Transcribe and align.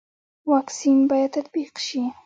واکسین 0.49 0.97
باید 1.09 1.31
تطبیق 1.35 1.73
شي 1.85 2.01